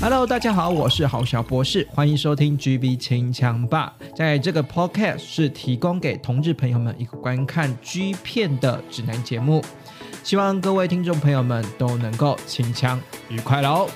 [0.00, 3.94] Hello，大家好，我是郝小博士，欢迎收听 GB 清枪吧。
[4.16, 9.62] 在这个 Podcast 是提供给同志朋友们一个观看 G 片的指南节目，
[10.24, 12.98] 希望各位听众朋友们都能够清枪
[13.28, 13.90] 愉快喽。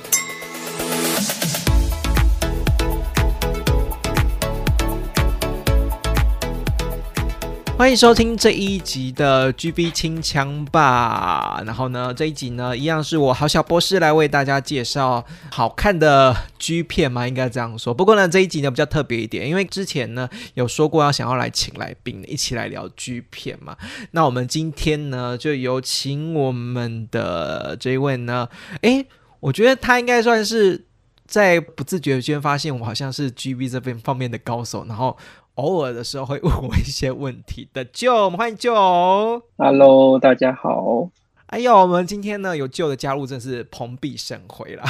[7.83, 11.61] 欢迎收听这一集的 GB 清枪吧。
[11.67, 17.93] 然后呢，这一集呢，一样是我好小博士来为大家介绍好看的 G 片嘛，应该这样说。
[17.93, 23.77] 不过呢，这一集呢比较特别一点，因为之前呢有说过要想要来请来宾一起来聊 G 片嘛。
[24.13, 28.49] 那我们今天呢就有请我们的这一位呢，
[28.83, 29.05] 诶，
[29.41, 30.85] 我觉得他应该算是
[31.27, 35.19] 在不自觉间发现我好像是 GB 这边方面的高手，然后。
[35.57, 38.73] 偶尔的时候会问我一些问题的，舅，我们欢迎舅。
[39.59, 41.11] Hello，大家好。
[41.53, 44.83] 哎呦，我们今天呢有旧的加入，真是蓬荜生辉了。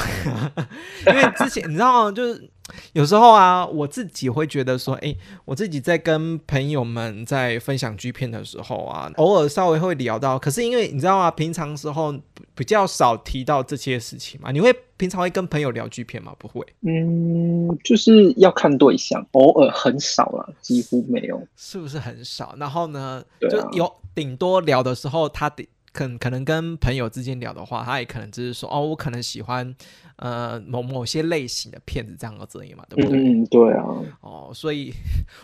[1.09, 2.49] 因为之前你知道，就是
[2.93, 5.13] 有时候啊，我自己会觉得说，哎，
[5.45, 10.39] 我自己在跟朋友们在分享剧片的时候啊，偶尔稍微会聊到。
[10.39, 12.15] 可是因为你知道啊，平常时候
[12.55, 14.53] 比较少提到这些事情嘛。
[14.53, 16.33] 你会平常会跟朋友聊剧片吗？
[16.39, 16.65] 不会。
[16.83, 21.45] 嗯，就是要看对象，偶尔很少了，几乎没有。
[21.57, 22.55] 是不是很少？
[22.57, 25.69] 然后呢，就有顶多聊的时候，他得。
[25.93, 29.75] 可可能跟朋友之间聊的话，他也可能只是说哦，我可能喜欢
[30.17, 33.19] 呃某某些类型的片子这样子而已嘛，对不对？
[33.19, 33.85] 嗯，对啊。
[34.21, 34.93] 哦，所以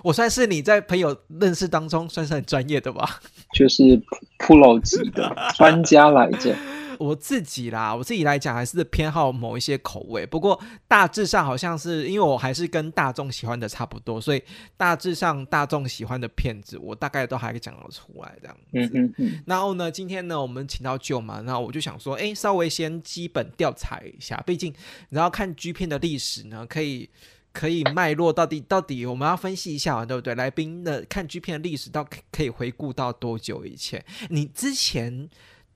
[0.03, 3.21] 我算是你在朋友认识当中算是很专业的吧？
[3.55, 3.83] 就是
[4.39, 6.55] pro 级的专家来讲。
[6.99, 14.43] 我自己啦，我自己来讲还是偏好某一些口味，不过大致上好像是因为我还是跟大众喜欢的差不多，所以
[14.77, 18.63] 大致上大众喜欢的片子，我大概都还讲得出来这样子。
[18.73, 19.43] 嗯嗯嗯。
[19.47, 24.75] 然后呢，今天呢，我们请到舅嘛，那我就想说，哎，稍微先基本调查一下，毕竟
[25.11, 27.09] 然后看 G 片的历史呢，可以
[27.53, 30.35] 可以脉络到底到底我们要分析一下嘛，对不对？
[30.35, 34.05] 来宾的看 G 片的历史到可以回顾到多久以前？
[34.31, 35.29] 你之前。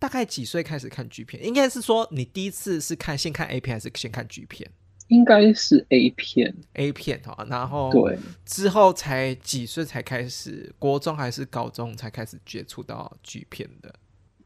[0.02, 1.46] 大概几岁开始看 G 片？
[1.46, 4.68] 应该是说你第一次是看先看 A 片还是先看 G 片？
[5.06, 7.46] 应该是 A 片，A 片哈。
[7.48, 10.74] 然后对之后才几岁才开始？
[10.76, 13.94] 国中还是高中才开始接触到 G 片的？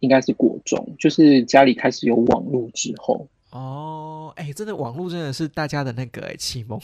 [0.00, 3.26] 应该是国中，就是家里开始有网络之后。
[3.48, 6.78] 哦，哎，真的网络真的是大家的那个启蒙，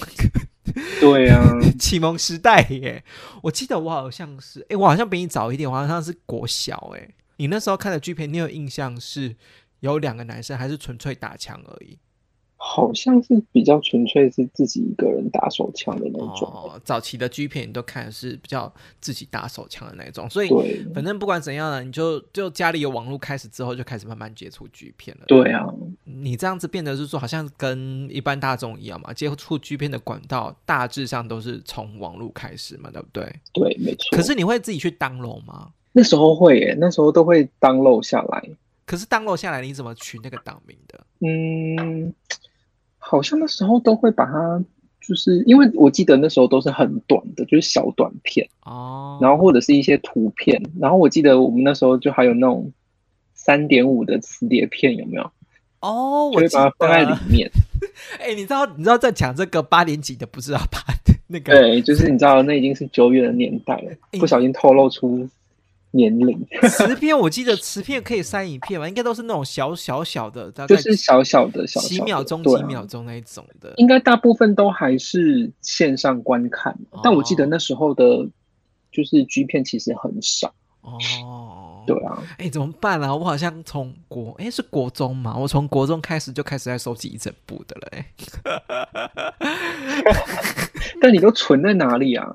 [0.99, 1.44] 对啊，
[1.78, 3.04] 启蒙时代耶。
[3.43, 7.06] 我记得我好像是，哎，我好像比你早一点，我好像是国小哎。
[7.37, 9.34] 你那时候看的剧片，你有印象是
[9.81, 11.98] 有两个男生，还是纯粹打枪而已？
[12.65, 16.48] 好像是比较纯粹是自己一个人打手枪的那种。
[16.48, 20.48] 哦，早期的剧片你都看的是比较自己打手枪的那种，所以
[20.94, 25.25] 反正不管怎样呢，你就就家里有网络开始之后，就开始慢慢接触剧片了。
[25.26, 25.66] 对啊，
[26.04, 33.25] 你这样子变得是说，好像跟一般大众一样嘛，接触剧片的管道大致上都是从网络开始嘛，对不对？
[33.53, 34.16] 对，没错。
[34.16, 35.72] 可是你会自己去当龙吗？
[35.92, 38.42] 那时候会耶，那时候都会当漏下来。
[38.84, 41.00] 可是当漏下来，你怎么取那个档名的？
[41.20, 42.12] 嗯，
[42.98, 44.62] 好像那时候都会把它，
[45.00, 49.19] 就是因为我记得那时候都是很短的，就是小短片哦。
[49.22, 52.72] 然后或者是一些图片，然后我记得我们那时候就还有那种
[53.34, 55.30] 三点五的磁碟片，有没有？
[55.80, 57.50] 哦，我会把它放在里面。
[58.19, 60.80] 哎，你知道你知道在讲这个八年级的，不知道吧？
[61.28, 65.28] 那个对，就是你知道那已经是久远的年代了，不小心透露出。
[65.92, 68.88] 年龄磁片，我记得磁片可以删影片吧？
[68.88, 73.72] 应该都是那种小小小的，就是小小的小几秒钟、几秒钟那一种的。
[73.76, 78.26] 应该大部分都还是线上观看，但我记得那时候的，
[78.91, 80.98] 就是 G 片其实很少哦。
[81.86, 83.14] 对啊，哎，怎么办啊？
[83.14, 87.88] 我好像从国哎是国中嘛，我从国中开始就开始在收集一整部的了。
[87.91, 88.06] 哎，
[91.03, 92.34] 但你都存在哪里啊？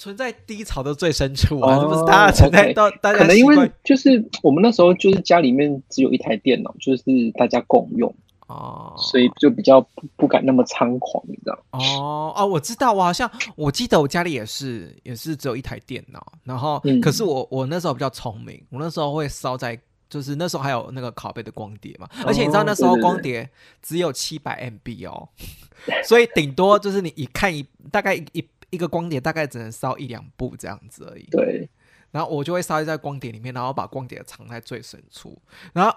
[0.00, 2.02] 存在低潮的最深处啊，是不是？
[2.06, 7.02] 大家存在到大家可能因为就是我们那时候就是家里面只有一台电脑，就是
[7.34, 8.12] 大家共用
[8.46, 11.58] 哦，所以就比较不不敢那么猖狂，你知道？
[11.72, 19.78] 哦哦，我知道，我好像我记得我家里也是也是只有一台电脑，然后可是我我那时候比较聪明，我那时候会烧在
[20.08, 23.46] 就是那时候还有那个拷贝的光碟嘛，而且你知道那时候光碟
[23.82, 25.28] 只有七百 MB 哦，
[26.08, 28.42] 所以顶多就是你一看一大概一。
[28.70, 31.24] 一个光碟大概只能烧一两部这样子而已。
[31.30, 31.68] 对，
[32.10, 35.40] 然后我就会烧在光碟里面，然后把光碟藏在最深处。
[35.72, 35.96] 然后，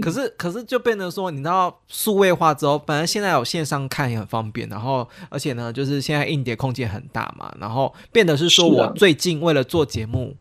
[0.00, 4.68] 可是可是就变成说，你知道数位化之后，反正现在有线上看也很方便。
[4.68, 7.54] 然后，而且呢，就是现在硬碟空间很大嘛。
[7.60, 10.36] 然后变得是说我最近为了做节目。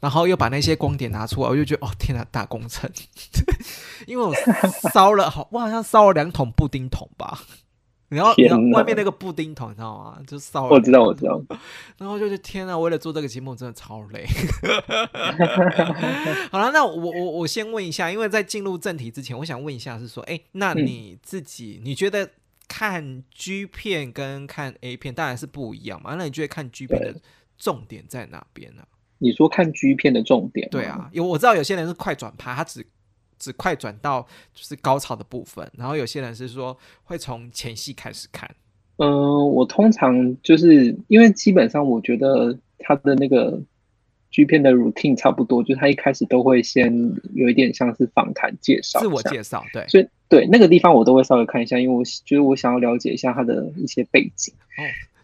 [0.00, 2.90] 然后又把那些光碟拿出来，我就觉得哦天哪，大工程！
[4.06, 4.34] 因为我
[4.92, 7.40] 烧了好，我好像烧了两桶布丁桶吧。
[8.14, 8.32] 然后，
[8.72, 10.18] 外面那个布丁桶，你知道吗？
[10.26, 10.68] 就烧。
[10.68, 11.42] 我知道，我知道。
[11.98, 14.26] 然后就是天啊，为了做这个节目，真的超累。
[16.50, 22.30] 好了，那我我我先问一下，因为在进入正题之前，我想问一下，是说，哎，那你自己你觉得
[22.68, 26.14] 看 G 片跟看 A 片当然是不一样嘛？
[26.16, 27.14] 那你觉得看 G 片的
[27.58, 28.82] 重点在哪边呢？
[29.18, 30.68] 你说看 G 片的重点？
[30.70, 32.86] 对啊，有我知道有些人是快转拍，他只。
[33.38, 34.22] 只快转到
[34.54, 38.48] 就是高潮的部分，然后有些人是说会从前戏开始看。
[38.96, 43.60] 嗯，我通常就是因为基本上我觉得他的那个
[44.30, 46.92] 剧片的 routine 差不多，就是他一开始都会先
[47.34, 54.54] 有一点像是访谈介绍、自我介绍，对，所以对那个地方我都会稍微看一下，因为我觉得我想要了解一下他的一些背景。
[54.78, 54.82] 哦，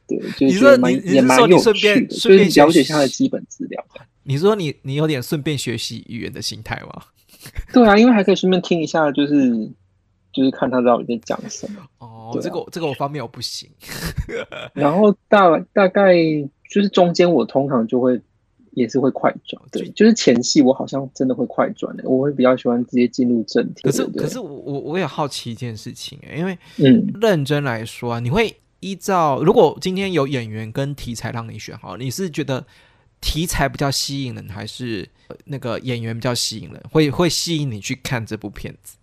[0.09, 3.85] 对，就是蛮也蛮有趣的，顺便了解一下他的基本资料。
[4.25, 7.05] 你说你你有点顺便学习语言的心态吗？
[7.73, 9.71] 对啊，因为还可以顺便听一下，就是
[10.33, 11.81] 就是看他到底在讲什么。
[11.99, 13.69] 哦，这个这个我方面我不行。
[14.73, 16.15] 然后大大概
[16.71, 18.21] 就是中间我通常就会
[18.73, 23.83] 也是会快转，对，就是前戏我好像真的会快转的，我会比较喜欢直接进入正题。
[23.83, 32.65] 可是可是我我我也好奇一件事情哎，因为嗯，认真来说啊，你会依照如果今天有演员跟题材让你选，好，你是觉得？
[33.21, 35.09] 题材比较吸引人，还是
[35.45, 36.83] 那个演员比较吸引人？
[36.91, 38.97] 会会吸引你去看这部片子？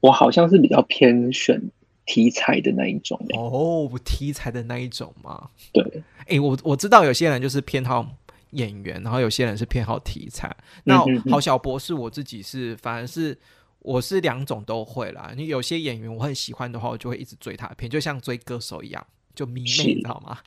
[0.00, 1.62] 我好像是比较偏选
[2.04, 5.48] 题材的那一种哦，题材的那一种吗？
[5.72, 8.04] 对，哎，我我知道有些人就是偏好
[8.50, 10.54] 演员，然后有些人是偏好题材。
[10.84, 10.98] 那
[11.30, 13.38] 郝小博士，我自己是反而是
[13.78, 15.32] 我是两种都会啦。
[15.36, 19.06] 你有些演员我很喜欢的话，我就会一直追他的片，就像追歌手一样。
[19.34, 20.38] 就迷妹，你知道吗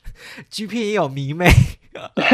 [0.50, 1.48] ？G 片也有迷妹，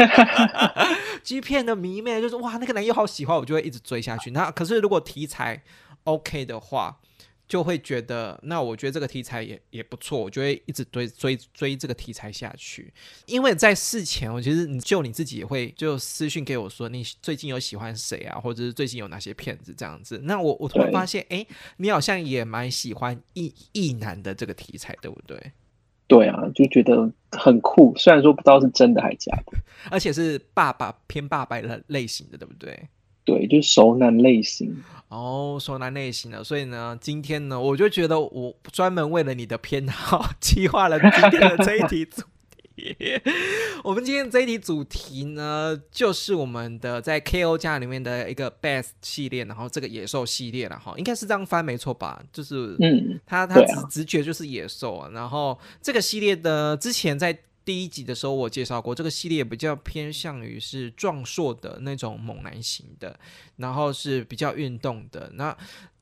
[1.23, 4.31] G 片的迷妹就是哇，那个男优好喜欢，我就会一直追下去。
[4.31, 5.63] 那可是如果题材
[6.03, 6.99] OK 的话，
[7.45, 12.91] 就会觉得那我觉得这个题材也也不错，我就会一直追追追这个题材下去。
[13.25, 20.21] 因为在事前，我其实你就你自己也会就私讯给我说，你最近有喜欢谁啊，或者是最近有哪些片子这样子。
[20.23, 21.45] 那我我突然发现，哎，
[21.77, 25.51] 你好像也蛮喜欢异异男的这个题材，对不对？
[26.13, 27.91] 对啊，就觉得很酷。
[27.97, 29.57] 虽然说不知道是真的还是假的，
[29.89, 32.79] 而且是爸爸偏爸爸的类型的，对不对？
[33.25, 34.75] 对，就是熟男类型。
[35.07, 36.43] 哦，熟男类型的。
[36.43, 42.21] 所以呢，今天呢，我就觉得我专门为了你的偏好， 计划了今天的这一题组。
[43.83, 52.23] 我们今天这一题主题呢，就是我们的在 KO 家里面的一个 Best 系列，然后这个野兽系列了哈，应该是这样翻没错吧？
[52.31, 55.09] 就是嗯，他他直直觉就是野兽啊。
[55.13, 63.19] 然后这个系列的之前在第一集的时候我介绍过，这个系列比较偏向于是壮硕的那种猛男型的，
[63.57, 65.55] 然后是比较运动的那。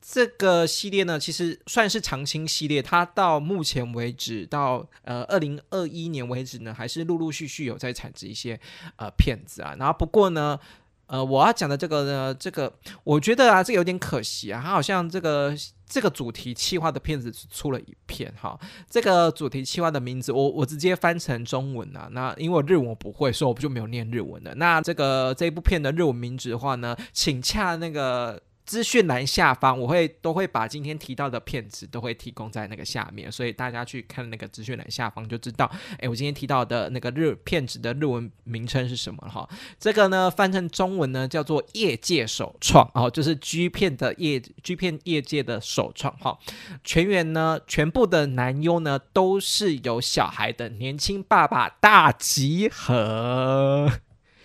[0.03, 2.81] 这个系列呢，其实算是长青系列。
[2.81, 8.59] 它到目前为止，到呃二零二一年为止呢，还是陆陆续续有在产制一些
[8.95, 9.75] 呃片子啊。
[9.77, 10.59] 然后不过呢，
[11.05, 14.59] 呃，我要讲的这个呢，这个我觉得啊，这有点可惜啊。
[14.63, 15.55] 它好像这个
[15.85, 18.59] 这个主题企划的片子出了一片哈。
[18.89, 22.09] 这个主题企划的名字，我我直接翻成中文啊。
[22.11, 24.55] 那因为我日文我不会，所以我就没有念日文的。
[24.55, 28.41] 那这个这一部片的日文名字的话呢，请洽那个。
[28.65, 39.47] 资讯栏下方，我会都会把今天提到的片子都会提供在那个下面，所以大家去看那个资讯栏下方就知道，哎，我今天提到的那个日片子的日文名称是什么哈？
[39.79, 46.37] 这个呢翻成中文呢叫做业界首创哦，就是 G 片的业 G 片业界的首创哈。
[46.83, 53.89] 全员呢全部的男优呢都是有小孩的年轻爸爸大集合，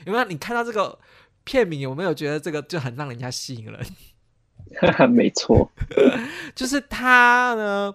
[0.05, 0.25] 有没有？
[0.25, 0.99] 你看到这个
[1.47, 3.81] 片名有没有觉得这个就很让人家吸引人？
[5.09, 5.71] 没错，
[6.57, 7.95] 就是他呢，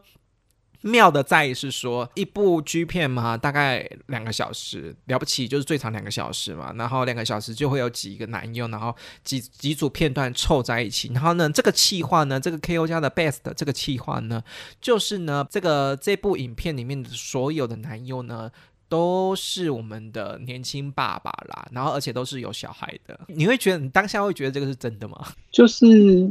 [0.83, 14.41] 妙的在于是说，一部 G 片嘛，大概两个小时，了不起就是最长两个小时嘛，然后两个小时就会有几个男优，然后几几组片段凑在一起，然后呢，这个气划呢，这个 KO 家的 Best 这个气划呢，
[14.79, 18.49] 就是呢，这个这部影片里面的所有的男优呢。
[18.91, 23.17] 都是我们的年轻爸爸啦，然后而且都是有小孩的。
[23.27, 25.27] 你会觉得你当下会觉得这个是真的吗？
[25.49, 26.29] 就是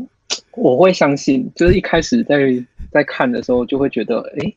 [0.53, 2.39] 我会相信，就是一开始在
[2.93, 4.53] 在看的时候就会觉得，哎，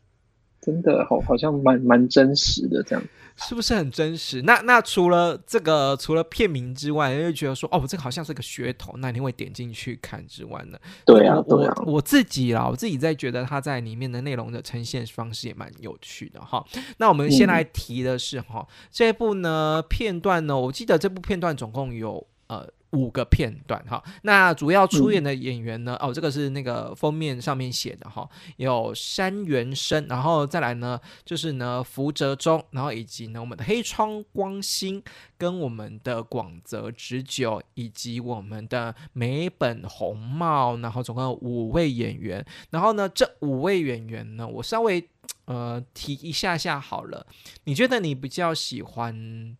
[0.63, 3.03] 真的好好像蛮蛮真实的这样。
[3.35, 4.43] 是不是很真实？
[4.43, 10.77] 那那除了这个，除了片名之外，又觉得说，哦，这个好像是个噱头，那你会点进去看之外呢？
[11.03, 16.63] 对啊，我我自己啦，我自己在觉得它在里面的内容的呈现方式也蛮有趣的哈。
[16.97, 22.67] 那我们先来提的是哈，这部呢片段呢，我记得这部片段总共有呃。
[22.93, 25.97] 五个片段哈，那主要出演的演员呢？
[25.99, 35.01] 哦，这个是那个封面上面写的哈，有山原生，然后再来呢，就是呢福泽中，然后以及呢我们的黑川光心
[35.39, 42.45] 跟我们的广泽直久，以及我们的美本红帽，然后总共有五位演员。
[42.69, 45.03] 然后呢，这五位演员呢，我稍微
[45.45, 47.25] 呃提一下下好了。
[47.63, 49.57] 你觉得你比较喜欢？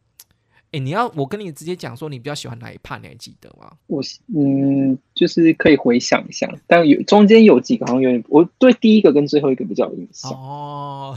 [0.73, 3.71] 哎，你要我跟你直接讲说你比较喜欢哪一 part，你还记得吗？
[3.85, 4.01] 我
[4.35, 10.31] 嗯，就是可以回想一下，但有中间有几个好像有点，我对第一个跟最后一个比较有印象。
[10.31, 11.15] 哦，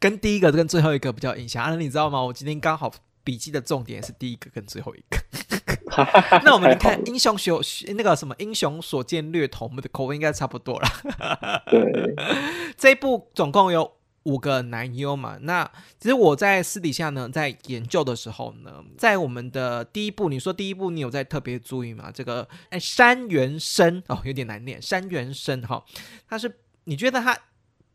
[0.00, 1.62] 跟第一个跟最后一个比较印象。
[1.62, 2.22] 啊，你知道吗？
[2.22, 2.90] 我今天刚好
[3.22, 5.18] 笔记的重点是第一个跟最后一个。
[6.42, 7.60] 那我们看英雄所
[7.94, 10.88] 那个什么英雄所见略同，我们的口味应该差不多了。
[11.70, 12.14] 对，
[12.78, 13.97] 这一部总共有。
[14.24, 15.64] 五个男优嘛，那
[15.98, 22.10] 其实我在私底下呢，在研究的时候呢，在我们的第一部，你说第一部你有在特别注意吗？
[22.12, 25.82] 这个哎，山原生哦，有点难念，山原生哈，
[26.28, 27.38] 他是你觉得他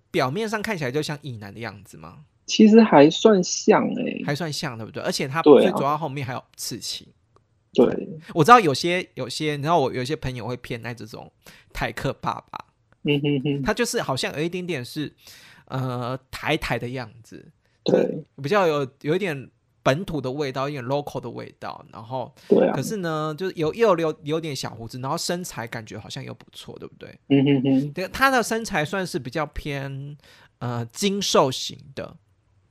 [0.09, 2.21] 表面上看起来就像乙男的样子吗？
[2.47, 5.03] 其实还算像哎，还算像对不对？
[5.03, 7.05] 而且他最主要后面还有刺青。
[7.73, 7.85] 对，
[8.33, 11.31] 我知道有些有些，你知道我有些朋友会偏爱这种
[11.71, 12.65] 台客爸爸，
[13.03, 15.13] 嗯哼哼，他就是好像有一点点是。
[15.73, 17.43] 呃，台台的样子，
[17.83, 19.49] 对，比较有有一点
[19.81, 27.09] 本土的味道，有点 local 的味道，然后，对啊，可是呢，就是有又留有点小胡子，然后身材感觉好像又不错，对不对？
[27.29, 30.15] 嗯哼哼，对，他的身材算是比较偏
[30.59, 32.17] 呃精瘦型的，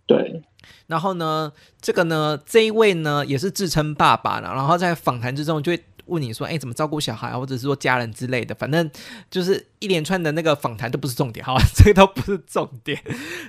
[0.06, 0.40] 对，
[0.86, 5.82] 然后呢，这个呢，这一位呢也是自称爸爸了，然后在访谈之中就会。
[6.12, 8.90] 问你说，哎，怎么照顾小孩，或者是说家人之类的，反正
[9.30, 11.62] 就是一连串的那个访谈都不是重点，好吧？
[11.74, 13.02] 这个都不是重点，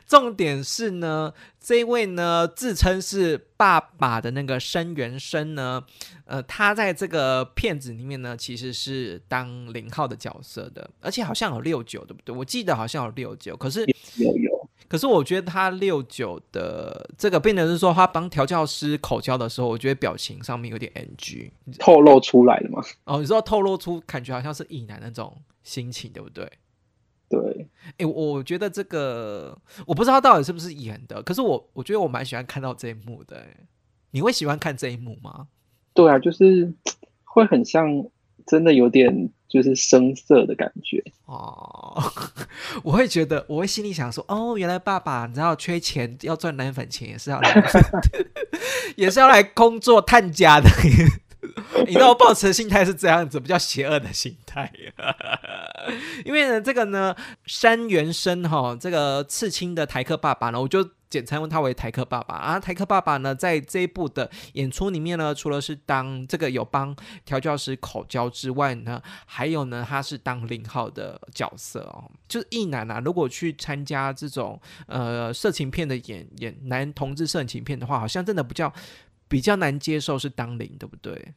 [0.07, 5.83] 重点是呢，这位呢自称是爸爸的那个生原生呢，
[6.25, 12.35] 呃，他在这个片子里面呢，其实是当零号的角色的，而且好像有六九，对不对？
[12.35, 14.62] 我记得好像有六九，可是有有。
[14.93, 22.79] 可是我觉得他六九的这个变成是说，他帮调教师口交的时候，我觉得表情上面有点 NG，透露出来的吗？
[23.05, 26.47] 哦，你说透露出感觉好像是异男那种心情，对不对？
[27.27, 29.57] 对，哎，我觉得这个
[29.87, 33.43] 我不知道到底是不是演的，可是我我觉得我蛮喜欢看到这一幕的。
[34.11, 35.47] 你会喜欢看这一幕吗？
[35.95, 36.71] 对啊，就是
[37.23, 38.05] 会很像。
[38.45, 42.01] 真的有点就是生涩的感觉哦，
[42.81, 47.63] 我会觉得，我会心里想说，哦，原来爸爸你知道缺钱要赚奶粉钱也是要来，
[48.97, 50.67] 也是要来工作探家的。
[51.85, 54.71] 你知道我抱持的心态是这样子，比较邪恶的心态。
[56.25, 60.89] 因为呢，这个呢，山原生哈，这个刺青的台客爸爸呢，我就。
[61.13, 72.99] 简称他为台客爸爸啊，台客爸爸呢，在这一部的演出里面呢，除了是当这个有帮调教师口交之外呢，还有呢，他是当零号的角色哦，就是一男啊。
[72.99, 78.73] 如果去参加这种呃色情片的演演男同志色情片的话，好像真的比较
[79.27, 81.35] 比较难接受是当零，对不对？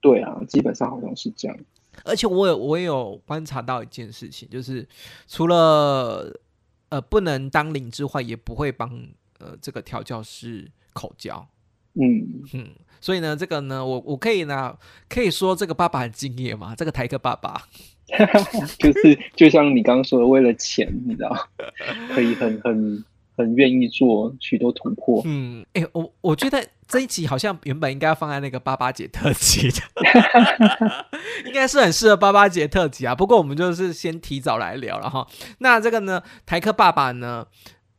[0.00, 1.58] 对啊，基本上好像是这样。
[2.04, 4.88] 而且我有我也有观察到一件事情，就是
[5.26, 6.40] 除了。
[6.92, 8.90] 呃，不能当领之外，也不会帮
[9.38, 11.48] 呃这个调教师口交。
[11.94, 12.68] 嗯嗯，
[13.00, 14.76] 所以呢，这个呢，我我可以呢，
[15.08, 17.62] 可以说这个爸爸很敬业嘛，这个台客爸爸，
[18.78, 21.48] 就是就像你刚刚说的，为了钱，你知道，
[22.14, 23.02] 可以很很。
[23.42, 25.22] 很愿意做许多突破。
[25.24, 29.76] 嗯，哎，我我觉得这一集好像原本应该要放在那个八八节特辑的，
[31.46, 33.14] 应该是很适合八八节特辑啊。
[33.14, 35.26] 不过我们就是先提早来聊了哈。
[35.58, 37.46] 那这个呢，台客爸爸呢，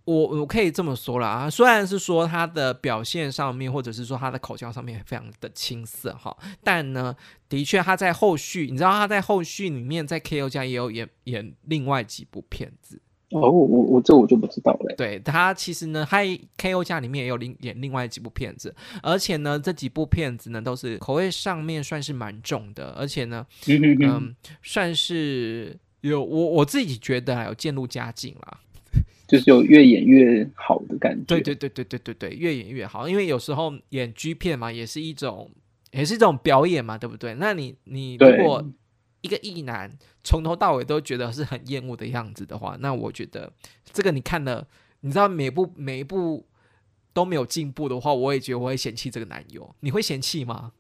[0.06, 7.16] 我我可以这么说了啊，虽然是说他的表现上面，或者是说他的口腔上面非常的青涩哈，但呢，
[7.50, 13.02] 的确他在后续，你知道他在后续里面在 K O 家也有演演另外几部片子。
[13.34, 14.96] 哦，我我这我就不知道了。
[14.96, 16.20] 对他其实呢，他
[16.58, 28.60] K O 家里面也有另演另外几部片子，而且呢，这几部片子呢都是口味上面算是蛮重的，而且呢，嗯，算是有我我自己觉得有渐入佳境啦，
[29.28, 31.24] 就是有越演越好的感觉。
[31.26, 35.50] 对对对对对对对，越演越好，因为有时候演 G 片嘛，也是一种
[35.92, 37.34] 也是一种表演嘛，对不对？
[37.36, 38.64] 那你你如果
[39.24, 39.90] 一个异男
[40.22, 43.50] 从头到尾都觉得是很厌恶的样子的话，那我觉得
[43.86, 44.68] 这个你看了，
[45.00, 46.46] 你知道每部每一部
[47.14, 49.74] 都没有进步的话，我也觉得我会嫌弃这个男友。
[49.80, 50.74] 你会嫌弃吗？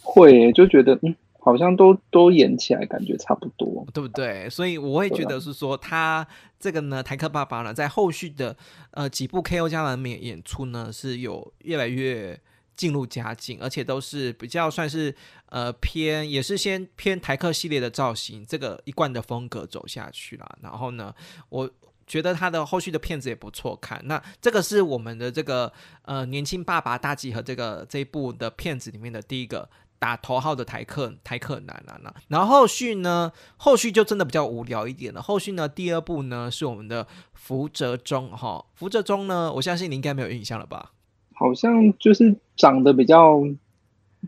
[0.00, 4.48] 会，就觉得嗯，好像都都演起来感觉差不多，对不对？
[4.48, 6.26] 所以我会觉得是说他
[6.58, 8.56] 这个呢，台客爸爸呢，在后续的
[8.92, 12.40] 呃几部 K O 家的面演出呢，是有越来越。
[12.80, 15.14] 进入佳境，而且都是比较算是
[15.50, 20.58] 呃偏，也是先偏台客系列的造型，这个一贯的风格走下去了。
[20.62, 21.14] 然后呢，
[21.50, 21.70] 我
[22.06, 24.00] 觉得他的后续的片子也不错看。
[24.06, 25.70] 那这个是我们的这个
[26.06, 29.68] 呃年轻爸爸大集合这个这一部的片子里面的第一个。
[30.00, 33.30] 打头号的台客台客男啊，那然后后续呢？
[33.58, 35.20] 后续就真的比较无聊一点了。
[35.20, 35.68] 后续呢？
[35.68, 40.92] 第二部呢是我们的福泽中哈，福泽中呢，我相信你应该没有印象了吧？
[41.40, 43.40] 好像就是长得比较，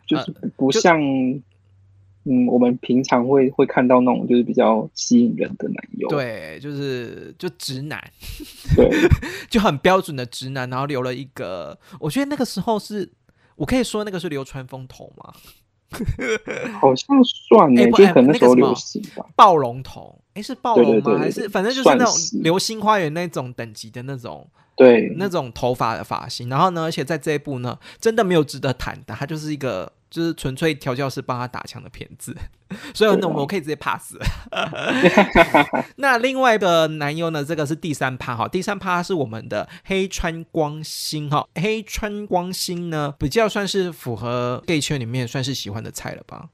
[0.06, 0.98] 就是不像，
[2.24, 6.08] 嗯，我们平常会会看到那种就是比较吸引人的男友。
[6.08, 8.02] 对，就是就直男，
[8.74, 8.88] 对，
[9.50, 13.12] 就很标准的直男，然后留了一个，我觉得那个时候是
[13.56, 15.34] 我可以说那个是流川枫头吗？
[16.80, 19.26] 好像算呢，就可能那时候流行吧。
[19.36, 21.18] 暴龙头，哎，是暴龙吗？
[21.18, 26.48] 还是反正就是那种流星花园那种等级的那种，对，那种头发的发型。
[26.48, 29.92] 然后呢，而且在这一部呢，真的没有值得谈的，他就是一个。
[30.12, 32.36] 就是纯粹调教师帮他打枪的片子，
[32.92, 34.14] 所以那我可以直接 pass。
[35.96, 37.42] 那另外的男优呢？
[37.42, 41.48] 这个是第三趴哈，第三趴是我们的黑川光星哈。
[41.54, 46.50] 黑川光星呢，比较算是符合 gay 圈里面算是喜欢的菜了吧。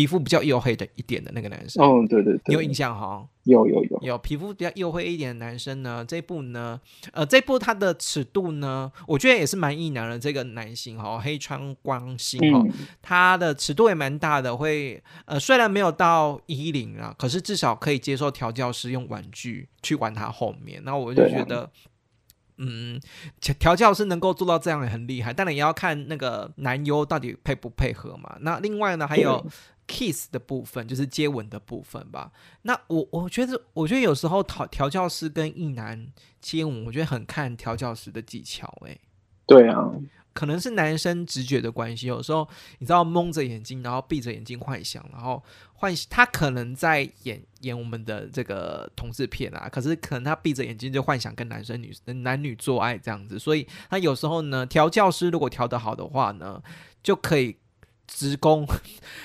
[0.00, 3.28] 皮肤比较黝黑的一点的那个男生，哦，对对对，你有印象哈？
[3.42, 6.02] 有有有有皮肤比较黝黑一点的男生呢？
[6.08, 6.80] 这部呢，
[7.12, 10.18] 呃，这部他的尺度呢，我觉得也是蛮异男的。
[10.18, 12.64] 这个男性哈，黑川光星哈，
[13.02, 20.80] 他的尺度也蛮大的，会呃，虽然没有到一零啊，可是至少可以接受调教师用玩具去玩他后面。
[20.82, 21.70] 那我就觉得，
[22.56, 22.98] 嗯，
[23.58, 28.38] 调教师能够做到这样也很厉害，当然也要看那个男优到底配不配合嘛。
[28.40, 29.46] 那另外呢，还有。
[29.90, 32.30] Kiss 的部分就是接吻的部分吧。
[32.62, 36.06] 那我我觉得，我觉得有时候调调教师跟一男
[36.40, 38.72] 接吻，我觉得很看调教师的技巧。
[38.86, 38.96] 哎，
[39.46, 39.90] 对啊，
[40.32, 42.06] 可能是男生直觉的关系。
[42.06, 45.42] 有时候你知道，蒙着眼睛，然后闭着眼睛幻想，然后
[45.74, 53.40] 幻他可能在演演我们的这个同志片啊，可是可能他闭着眼睛就幻想跟男生女男女做爱这样子。
[53.40, 56.62] 所以他有时候呢，调教师如果调得好的话呢，
[57.02, 57.56] 就可以。
[58.12, 58.66] 直攻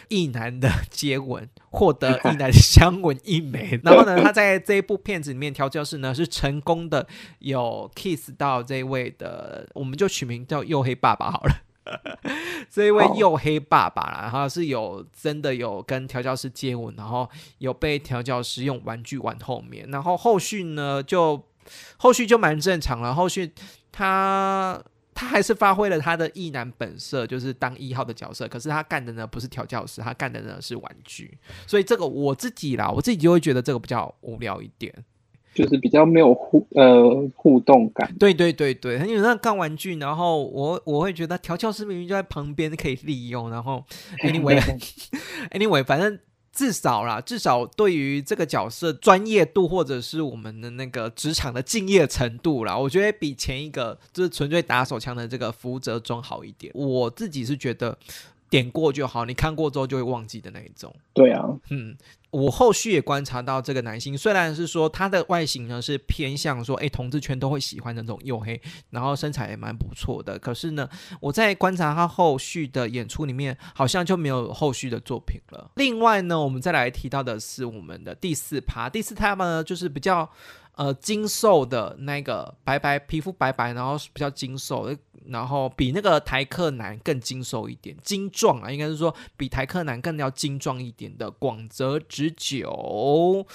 [0.09, 3.79] 一男的接吻，获得 一男香吻一枚。
[3.83, 7.05] 然后呢，他在这一部片子里面调教室呢是成功的
[7.39, 11.55] 有 kiss 到这位的，我们就取名叫黝黑爸爸好了。
[12.69, 21.43] 这一位黝黑爸爸啦，然后是有真的有跟调教师接吻，然后有被调教师用玩具玩后面，然后后续呢就
[21.97, 23.13] 后续就蛮正常了。
[23.13, 23.51] 后续
[23.91, 24.81] 他。
[25.15, 28.47] 他还是发挥了他的意男本色，就是当一号的角色。
[28.47, 31.35] 可是他干的呢不是调教师，他干的呢是玩具。
[31.65, 34.93] 所以这个我自己啦，我自己就会觉得这个比较无聊一点，
[35.53, 38.13] 就是比较没有互呃互动感。
[38.19, 43.83] 对对对对，因为那干玩具，然后我我会觉得调教师明明就在旁边可以利用，然后
[44.21, 44.61] anyway
[45.51, 46.19] anyway 反正。
[46.55, 56.71] 至少啦，至少对于这个角色专业度，或者是我们的那个职场的敬业程度啦，我觉得比前一个就是纯粹打手枪的这个福泽中好一点。
[56.73, 57.97] 我自己是觉得
[58.49, 60.93] 点过就好，你看过之后就会忘记的那一种。
[61.13, 61.95] 对啊，嗯。
[62.31, 70.37] 我后续也观察到，这个男性虽然是说他的外形呢是偏向说，哎，同志圈都会喜欢的那种黝黑，然后身材也蛮不错的。
[70.37, 70.89] 可是呢，
[71.21, 75.71] 我在观察他后续的演出里面，好像就没有后续的作品了。
[75.75, 80.29] 另外呢，我们再来提到的是我们的第四趴，第四趴呢就是比较。
[80.77, 84.93] 呃，精瘦的那个白白皮肤白白，然后比较精瘦，
[85.27, 93.47] 然后比那个台客男更精瘦一点，精壮啊，应该是说比台客男更要精壮一点的广泽直久，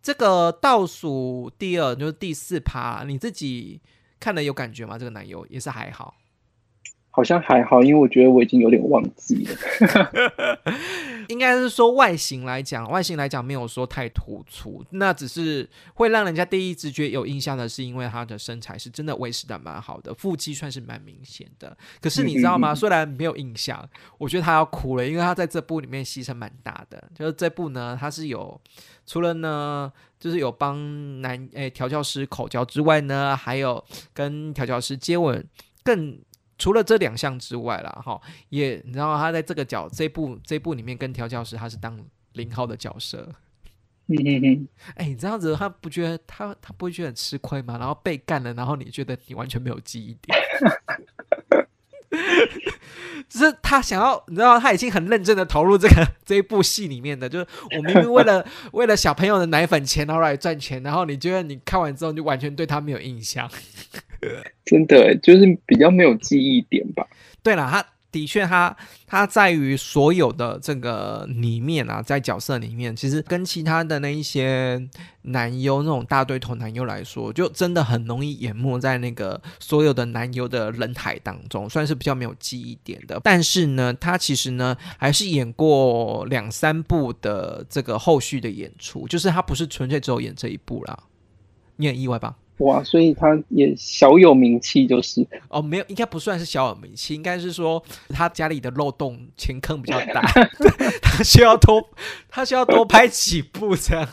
[0.00, 3.80] 这个倒数第二就是第四趴，你自己
[4.20, 4.96] 看了有感觉吗？
[4.96, 6.14] 这个男优也是还好。
[7.10, 9.56] 好像还好，因为我觉得我已经有点忘记了。
[11.28, 21.76] 应该是说外形来讲，外形来讲没有说太突出，那只是会让人家第一直觉有印象的是，因为他的身材是真的维持的蛮好的，腹肌算是蛮明显的。
[22.00, 22.74] 可是你知道吗？
[22.74, 23.88] 虽然没有印象，
[24.18, 27.02] 我觉得他要哭了，因为他在这部里面牺牲蛮大的。
[27.14, 28.60] 就是这部呢，他是有
[29.06, 35.46] 除了呢，就是有帮男诶调教师口交之外呢，还有跟调教师接吻，
[35.84, 36.18] 更。
[36.58, 41.98] 除了这两项之外啦，哈，也你知道他在这个角这部这部里面跟调教师他是当
[42.32, 43.32] 零号的角色，
[44.08, 47.78] 嗯嗯嗯，哎，你这样子他不觉得他他不会觉得很吃亏吗？
[47.78, 50.38] 然后被干了，然后你觉得你完全没有记忆点，
[53.28, 63.50] 只是他想要你知道他已经很认真的投入这个这一部戏里面的，就是我明明为了 为了小朋友的奶粉钱然后来赚钱，然后你觉得你看完之后就完全对他没有印象。
[64.64, 67.06] 真的就是比较没有记忆点吧。
[67.42, 68.74] 对了，他的确，他
[69.06, 74.88] 他在于所有的这个里面啊，在角色里面，其实跟其他的那一些
[75.22, 83.20] 男优那种大对头男优来说，就真的很容易淹没在那个所有的男优的人海当中，算是比较没有记忆点的。
[83.22, 90.98] 但是呢，他其实呢还是演过两三部的这个后续的演出，就是他不是纯粹只有演这一部啦。
[91.76, 92.36] 你很意外吧？
[92.58, 100.22] 哇，所以他也小有名气，就是哦，没有，应该不算是小有名气，应该是说 他家里的漏洞钱坑比较大，
[101.00, 101.90] 他需要多，
[102.28, 104.08] 他需要多拍几部这样，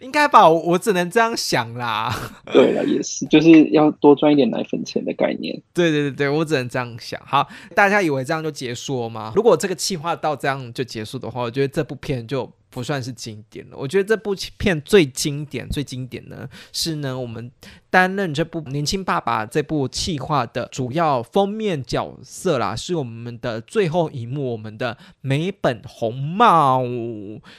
[0.00, 0.48] 应该吧？
[0.48, 2.14] 我只能这样想啦。
[2.52, 5.60] 对了，也是，就是要多赚一点奶粉钱的概念。
[5.72, 7.20] 对对对对，我只能这样想。
[7.24, 9.32] 好，大家以为这样就结束了吗？
[9.34, 12.52] 如果这个计划到这样就结束的话，我觉得这部片就。
[12.72, 13.76] 不算是经典了。
[13.76, 17.50] 我觉得这部片最经典、最经典呢，是呢我们
[17.90, 26.82] 担任这部《年轻爸爸》这部企划的主要封面角色啦，是我们的最后一幕，我们的美本红帽。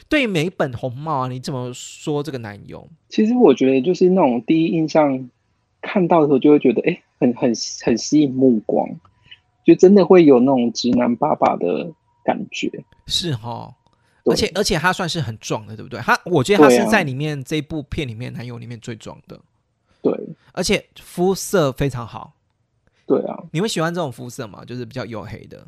[0.09, 2.89] 对美本红帽，你怎么说这个男友？
[3.09, 5.29] 其实我觉得就是那种第一印象
[5.81, 7.53] 看到的时候，就会觉得哎，很很
[7.85, 8.89] 很吸引目光，
[9.63, 12.71] 就真的会有那种直男爸爸的感觉。
[13.05, 13.75] 是哈。
[14.25, 15.99] 而且而且他算是很壮的，对不对？
[15.99, 19.39] 他我觉得他是在里面这部片里面男友里面最壮的。
[20.01, 20.13] 对，
[20.53, 22.33] 而且肤色非常好。
[23.05, 24.63] 对啊，你会喜欢这种肤色吗？
[24.65, 25.65] 就是比较黝黑的，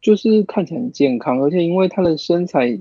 [0.00, 2.78] 就是看起来很健康，而且因为他的身材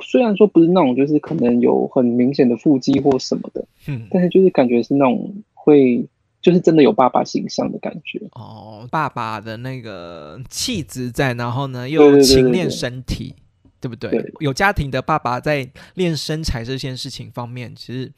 [0.00, 6.04] 虽然说不是那种就是可能有很明显的腹肌或什么的，嗯，但是就是感觉是那种会
[6.42, 8.20] 就是真的有爸爸形象的感觉。
[8.32, 13.36] 哦，爸爸的那个气质在，然后呢又勤练身体。
[13.84, 14.32] 对不对？
[14.40, 18.10] 有家庭的爸爸在练身材这件事情方面，其实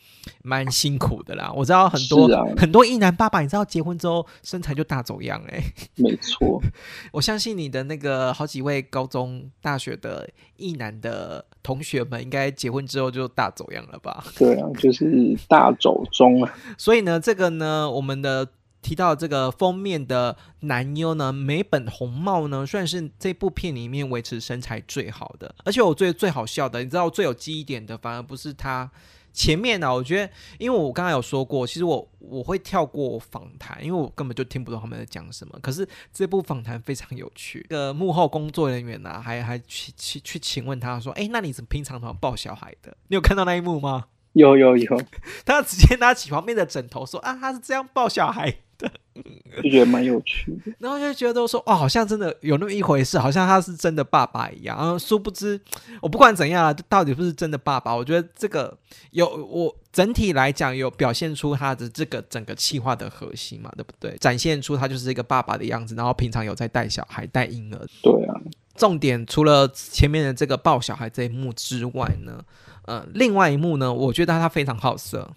[0.44, 1.52] 蛮辛苦的啦。
[1.52, 5.60] 我知道很多很多一男爸爸，你知道结婚之后身材就大走样哎。
[5.96, 6.62] 没错，
[7.10, 14.24] 我相信你的那个好几位高中、大学的一男的同学们，应该结婚之后就大走样了吧？
[14.38, 16.54] 对啊，就是大走中啊。
[16.78, 18.46] 所以呢，这个呢，我们的。
[18.86, 25.52] 提到这个封面的男优呢，美本红帽呢，算是这部片里面维持身材最好的。
[25.64, 28.88] 而且我最最好笑的，你知道最有记忆点的，反而不是他
[29.32, 29.92] 前面呢。
[29.92, 35.58] 我觉得，因为我刚刚有说过，其实我我会跳过访谈，因为我根本就听不懂他们在讲什么。
[35.60, 42.96] 可是这部访谈非常有趣，个幕后工作人员呢，还还去去去请问他说：“哎，那你怎么平常怎么抱小孩的？
[43.08, 45.02] 你有看到那一幕吗？”有有有，
[45.44, 48.58] 他直接拿起旁边的枕头说：“啊，他是这样抱小孩。”
[49.62, 54.76] 就觉得蛮有趣的， 然后就觉得说，哦，好像真的有那么一回事，好像他是真的爸爸一样。
[54.76, 55.58] 然后殊不知，
[56.02, 57.94] 我不管怎样啊，到底不是真的爸爸。
[57.94, 58.76] 我觉得这个
[59.12, 64.14] 有我整体来讲有表现出他的这个整个气化的核心嘛，对不对？
[64.18, 67.86] 展现出他就是一个爸爸的样子，然后平常有在带小孩、带婴儿。
[68.02, 68.34] 对啊，
[68.76, 72.44] 重点除了前面的这个抱小孩这一幕之外呢，
[72.84, 75.32] 呃，另外一幕呢，我觉得他非常好色，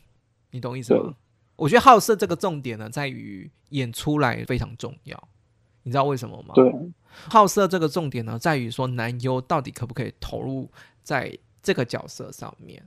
[0.52, 1.14] 你懂意思吗？
[1.60, 5.28] 我觉得好色这个重点呢，在于演出来非常重要，
[5.84, 6.54] 你知道为什么吗？
[6.56, 6.74] 对，
[7.30, 10.72] 好色这个重点呢，在于说男优到底可不可以投入
[11.04, 12.82] 在这个角色上面。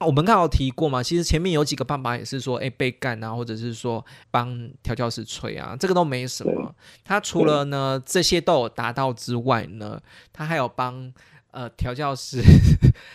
[0.00, 6.74] 我们刚好提过嘛，其实前面有几个爸爸也是说，哎，被干啊，或者是说帮调教师吹啊，这个都没什么。
[7.04, 11.12] 他除了呢这些都有达到之外呢，他还有帮。
[11.52, 12.42] 呃，调教师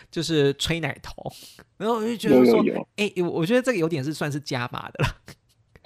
[0.09, 1.13] 就是吹奶头，
[1.77, 2.63] 然后我就觉得说，
[2.95, 5.15] 哎，我觉得这个有点是算是加码的了。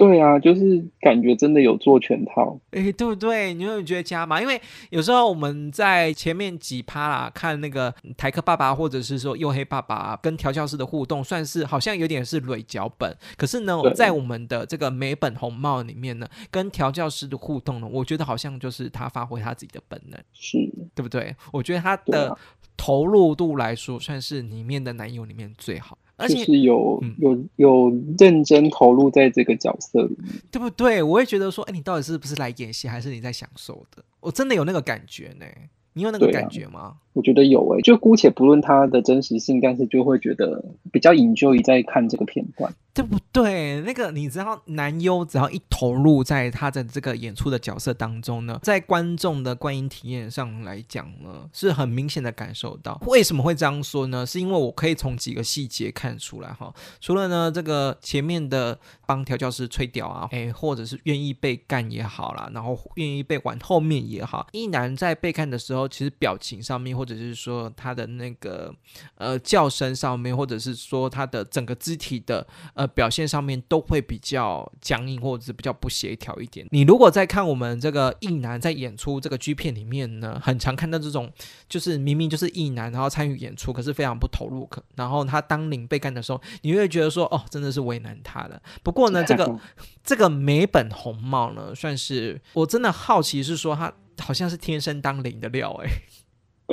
[0.02, 3.54] 对啊，就是感觉真的有做全套，哎，对不对？
[3.54, 4.42] 你会觉得加码？
[4.42, 4.60] 因为
[4.90, 13.16] 有时候我们在前面几趴啦，看那个台客爸爸或者是说黝黑爸爸跟调教师的互动，算是好像有点是蕊脚本。
[13.38, 20.58] 可是呢，在我们的这个美本红帽里面呢，跟调教师的互动呢，我觉得好像就是他发挥他自己的本能，是
[20.96, 21.36] 对不对？
[21.54, 22.36] 我觉得他的
[22.76, 25.96] 投入度来说，算是里面的男友里面最好。
[26.28, 31.02] 就是有有有认真投入在这个角色里面，对不对？
[31.02, 34.04] 我会觉得说，哎，你到底是不是来演戏，还是你在享受的？
[34.20, 35.46] 我真的有那个感觉呢。
[35.94, 36.96] 你有那个感觉吗？
[37.14, 43.82] 我觉得有诶，就姑且不论它的真实性，但是就会觉得比较引咎于在看这个片段，对不对？
[43.82, 53.02] 那个你知道，男优只要一投入在他的这个演出的角色当中呢，在观众的观影体验上来讲呢，是很明显的感受到。
[53.08, 54.26] 为什么会这样说呢？
[54.26, 56.74] 是因为我可以从几个细节看出来哈。
[57.02, 67.01] 除了呢，这个前面的帮调教师吹屌啊，哎，或者是愿意被干也好啦，然后愿意被玩后面也好，一男在被看的时候，其实表情上面。
[67.02, 68.72] 或者是说他的那个
[69.16, 76.68] 呃叫声上面，或者是说他的整个肢体的呃表现上面，都会比较僵硬，或者是比较不协调一点。
[76.70, 81.32] 你如果在看我们这个艺男在演出这个 G 片里面呢，很常看到这种，
[81.68, 88.62] 就是明明就是艺男，然后参与演出，可是非常不投入，可然后他当领被干的时候，你会觉得说，哦，真的是为难他了。
[88.84, 89.60] 不过呢，这个
[90.06, 95.90] 这个美本红帽呢，算是我真的好奇，是说他好像是天生当领的料，哎。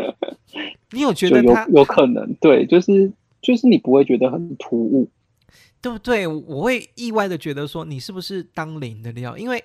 [0.92, 2.34] 你有觉得他有可能？
[2.40, 5.10] 对，就是就是你不会觉得很突兀，
[5.80, 6.26] 对不对？
[6.26, 9.36] 我会意外的觉得说你是不是当零的料？
[9.36, 9.62] 因为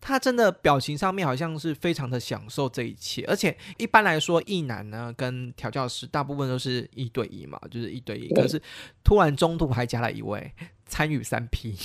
[0.00, 8.28] 他真的表情上面好像是非常的享受这一切，而且一般来说，一男呢跟调教师大部分都是一对一嘛，就是一对一。
[8.34, 8.60] 可是
[9.04, 10.50] 突然中途还加了一位
[10.86, 11.76] 参与三 P，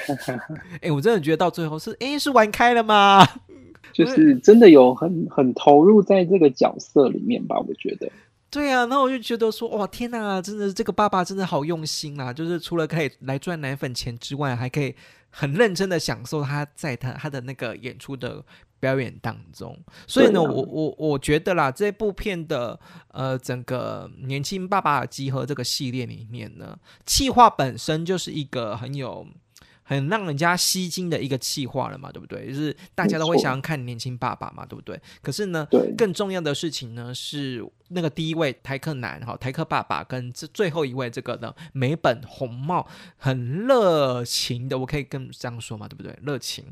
[0.80, 3.26] 哎，我真的觉得到最后是哎是玩开了吗？
[3.92, 8.10] 就是真的有很很投入在这个角色里面吧，我觉得。
[8.48, 12.32] 对啊，那我就觉得说，哇，天哪，真的这个爸爸真的好用心啊！
[12.32, 14.94] 就是除了可以来赚奶粉钱之外，还可以
[15.30, 18.42] 很认真的享受他在他他的那个演出的
[18.78, 19.78] 表演当中。
[20.06, 22.78] 所以呢，我我我觉得啦，这部片的
[23.08, 29.26] 呃整个年轻爸爸集合这个系列里面呢，气划本身就是一个很有。
[29.82, 32.46] 很让人家吸睛的一个气话了嘛，对不对？
[32.48, 35.00] 就是大家都会想要看年轻爸爸嘛，对不对？
[35.20, 35.66] 可是呢，
[35.96, 46.16] 更重要的事情呢是那个第一位台客男哈，台客爸爸跟这最后一位这个呢美本红帽很热情的，我可以跟这样说嘛，对不对？
[46.22, 46.64] 热情，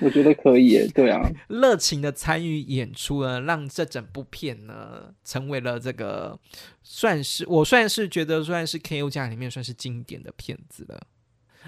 [0.00, 6.38] 我觉得可以，对啊， 热情的参与演出呢，让这整部片呢成为了这个
[6.82, 11.00] 算是我算是觉得算是 K O 家里面算是经典的片子了。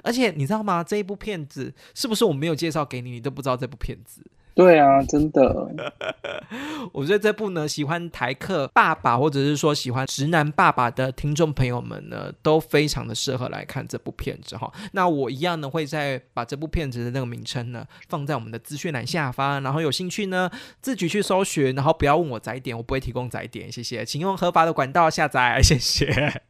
[0.03, 0.83] 而且你知道吗？
[0.83, 4.23] 这一部片子是不是我没有介绍给你，你都不知道这部片子？
[4.55, 5.69] 对啊，真的。
[6.93, 14.73] 我觉得这部呢，喜欢台客爸爸，或者是说喜欢直男爸爸的听众朋友们呢，都非常的适合来看这部片子哈。
[14.93, 20.49] 那我一样呢，会再把这部片子的那个名称呢，放在我们的资讯栏下方，然后有兴趣呢，
[20.81, 26.41] 自己去搜寻，然后不要问我载点，我不会提供载点，谢谢，请用合法的管道下载，谢谢。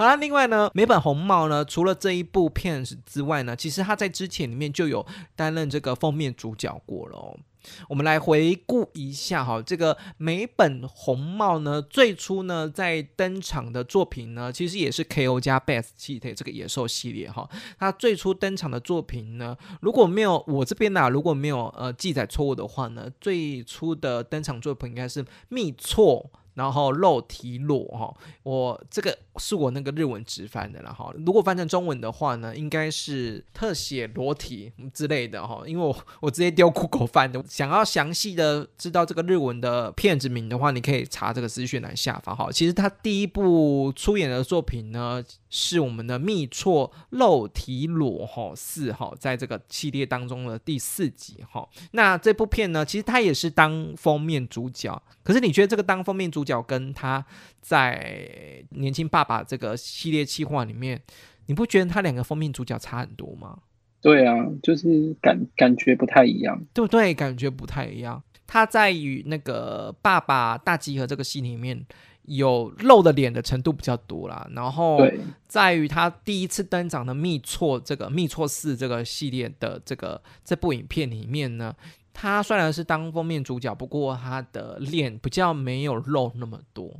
[0.00, 5.04] 好了，另外呢，美本红帽呢，除了这一部片子之外呢，其实他在之前里面就有
[5.36, 7.38] 担任这个封面主角过了。
[7.86, 15.38] 我们来回顾一下哈，这个美本红帽呢，最初呢在登场的作品呢，其实也是 K.O.
[15.38, 17.46] 加 Best 系列这个野兽系列哈。
[17.78, 26.30] 它最初登场的作品呢，如果没有我这边呢，如果没有呃记载错误的话呢，最初的登场作品应该是密错。
[26.54, 31.12] 然后肉提裸哈，我这个是我那个日文直翻的了哈。
[31.24, 35.62] 如果翻成中文的话呢，应该是特写裸体之类的哈。
[35.66, 37.42] 因为我我直接丢酷狗翻的。
[37.48, 42.50] 想要详细的知道这个日文的片子名的话，你可以查这个资讯栏下方哈。
[42.52, 51.68] 其实他第一部出演的作品呢，是我们的密错肉体裸哈四哈，在这个系列当中的第四集哈。
[51.92, 55.00] 那这部片呢，其实他也是当封面主角。
[55.30, 57.24] 可是你觉得这个当封面主角跟他
[57.60, 61.00] 在年轻爸爸这个系列企划里面，
[61.46, 63.56] 你不觉得他两个封面主角差很多吗？
[64.00, 67.14] 对啊，就是感感觉不太一样，对不对？
[67.14, 68.20] 感觉不太一样。
[68.44, 71.86] 他在与那个爸爸大集合这个戏里面
[72.22, 74.98] 有露的脸的程度比较多啦，然后
[75.46, 81.72] 在于他第一次登场的密错这个密错四这个系列的这个这部影片里面呢。
[82.12, 86.94] 他虽然是当封面主角，不过他的脸比较没有露那么多，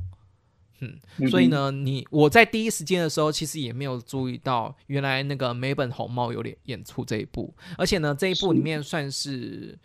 [0.79, 9.77] 嗯，所以呢，你我在第一时间的时候，其实也没有注意到原来那个美本红帽有点演出这一部，而且呢，这一部里面算是。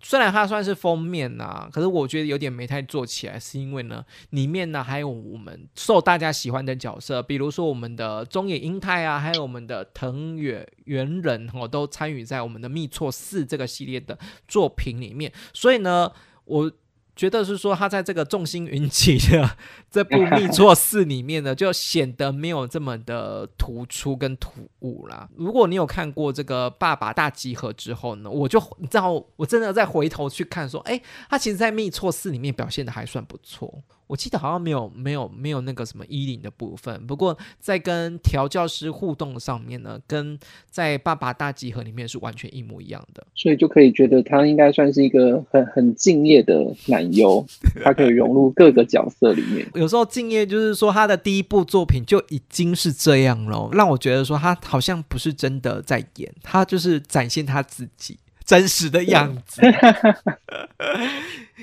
[0.00, 16.12] 虽然它算是封面呐，可是我觉得有点没太做起来，是因为呢，里面呢还有我们受大家喜欢的角色，比如说我们的中野英太啊，还有我们的藤野原人哦，都参与在我们的密错四这个系列的作品里面，所以呢，
[16.44, 16.72] 我。
[17.18, 19.56] 觉得是说他在这个众星云集的
[19.90, 24.52] 这部《密错四》里面呢，就显得没有这么的突出跟突
[24.82, 25.28] 兀啦。
[25.34, 33.82] 如果你有看过这个《爸爸大集合》之后呢，我就你知道，我真的再回头去看说，哎，他其实在《密错四》里面表现的还算不错。
[34.08, 40.36] 我记得好像没有没有没有那个什么衣领的部分，不过在跟调教师互动上面呢，跟
[40.70, 47.46] 在爸爸大集合里面是完全一模一样的，所以就可以觉得他应该算是一个很很敬业的男优，
[47.84, 49.64] 他可以融入各个角色里面。
[49.74, 59.60] 有时候敬业就是说他的第一部作品就已经是这样了，让我觉得说他好像不是真的在演，他就是展现他自己真实的样子。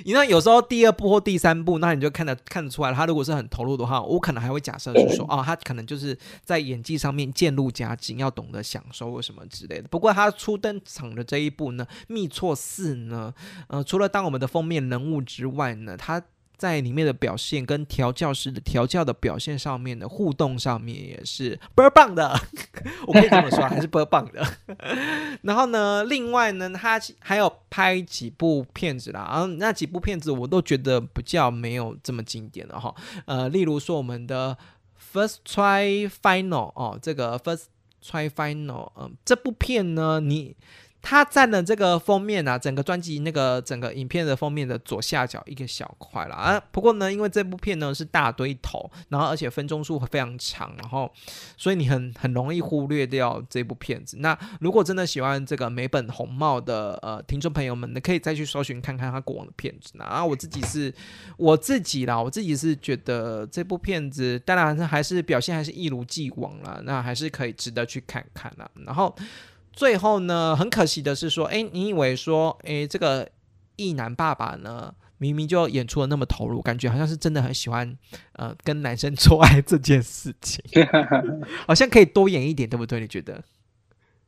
[0.03, 9.87] 你那有时候第二部或第三部，那你就看得看得出来，他如果是很投入的话，我可能还会假设是说， 哦，他可能就是在演技上面渐入佳境，要懂得享受或什么之类的。
[9.87, 13.33] 不过他初登场的这一部呢，《密错四》呢，
[13.67, 16.21] 呃，除了当我们的封面人物之外呢，他。
[16.57, 22.39] 在里面的表现跟调教师的调教的表现上面的互动上面也是倍儿棒的，
[23.07, 24.45] 我可以这么说，还是倍儿棒的。
[25.43, 32.93] 然后呢，另外呢，他还有拍几部片子啦，然后那几部片子我都觉得比较没有这么经典的哈。
[33.25, 34.57] 呃，例如说我们的
[35.13, 37.65] First Try Final 哦，这个 First
[38.03, 40.55] Try Final，嗯，这部片呢，你。
[41.07, 46.59] 它占了这个封面啊，整个专辑那个整个影片的封面的左下角一个小块了啊。
[46.71, 51.07] 不过呢，因为这部片呢是大堆头，然后而且分钟数非常长，然后
[51.55, 54.17] 所以你很很容易忽略掉这部片子。
[54.19, 59.93] 那如果真的喜欢这个美本红帽的呃听众朋友们，你可以再去搜寻看看他过往的片子。
[59.99, 60.91] 然后我自己是
[61.37, 68.67] 我自己啦，我自己是觉得这部片子当然还是表现还是一如既往啦，那还是可以值得去看看啦。
[68.87, 69.15] 然后。
[69.75, 73.29] 最后呢，很可惜的是说，哎，你以为说，哎，这个
[73.75, 77.97] 异男爸爸呢，明明就演出的那么投入，感觉好像是真的很喜欢，
[78.33, 80.63] 呃，跟男生做爱这件事情，
[81.67, 82.99] 好像可以多演一点，对不对？
[83.01, 83.43] 你觉得？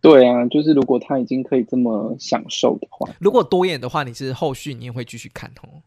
[0.02, 5.82] 对啊，就是如果他已经可以这么享受的话，如果多演的话，你是后续你也会继续看哦。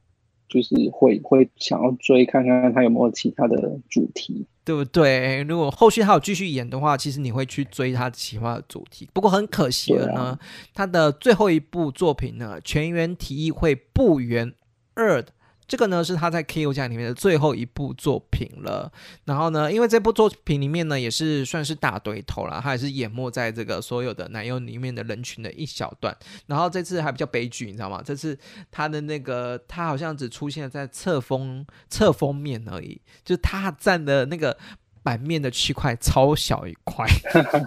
[0.50, 3.56] 就是会会想要追看看他有没有其他的
[3.88, 5.42] 主题，对不对？
[5.44, 9.08] 如果后续还有继续演的话，其实你会去追他其他的主题。
[9.14, 10.38] 不过很可惜了呢，
[10.74, 14.52] 他的最后一部作品呢，《全员提议会不圆
[14.94, 15.22] 二》。
[15.70, 16.72] 这个呢是他在 K.O.
[16.72, 18.90] 家里面的最后一部作品了。
[19.26, 26.12] 然后呢，因为这部作品里面呢也是算是大堆头了，他也是淹没在这个所有的男优里面的人群的一小段。
[26.48, 28.02] 然后这次还比较悲剧，你知道吗？
[28.04, 28.36] 这次
[28.72, 34.58] 他的那个他好像只出现在侧封侧封面而已，就他占的那个。
[35.02, 37.06] 版面的区块超小一块，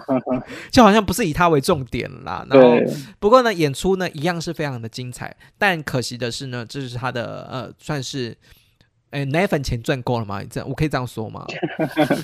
[0.70, 2.46] 就好像不是以他为重点啦。
[2.48, 2.76] 然后，
[3.18, 5.36] 不过呢，演出呢一样是非常的精彩。
[5.58, 8.36] 但可惜的是呢，这是他的呃，算是
[9.10, 10.42] 哎奶粉钱赚够了吗？
[10.44, 11.44] 这样我可以这样说吗？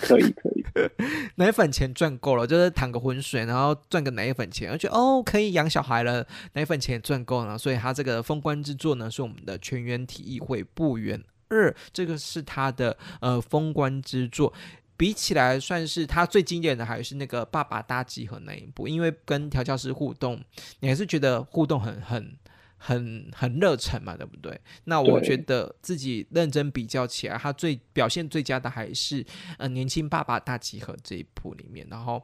[0.02, 0.64] 可 以可以，
[1.36, 14.52] 奶粉钱赚够了，就是淌个浑水，然后赚个奶粉钱，而且哦可以养小孩了，奶粉钱赚够了，所以他这个封关之作呢是我们的全员体议会不远二，这个是他的呃封关之作。
[15.00, 20.38] 比起来，算是他最经典的还是那个爸爸大集合那一部，因为跟调教师互动，
[20.80, 22.36] 你还是觉得互动很很
[22.76, 24.60] 很很热忱嘛，对不对？
[24.84, 29.24] 那我觉得自己认真比较起来，他最表现最佳的还是
[29.56, 32.22] 呃年轻爸爸大集合这一部里面，然后。